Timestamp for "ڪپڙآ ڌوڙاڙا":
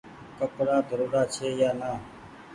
0.37-1.21